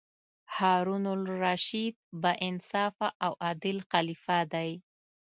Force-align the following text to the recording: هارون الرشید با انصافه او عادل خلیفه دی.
هارون 0.55 1.05
الرشید 1.15 1.95
با 2.23 2.31
انصافه 2.47 3.07
او 3.25 3.31
عادل 3.45 3.77
خلیفه 3.91 4.39
دی. 4.53 4.71